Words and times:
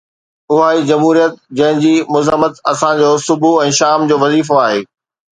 اها 0.53 0.67
ئي 0.75 0.79
جمهوريت 0.91 1.35
جنهن 1.59 1.81
جي 1.83 1.91
مذمت 2.15 2.57
اسان 2.71 3.01
جو 3.01 3.11
صبح 3.25 3.59
۽ 3.65 3.75
شام 3.81 4.07
جو 4.13 4.17
وظيفو 4.23 4.57
آهي. 4.63 4.81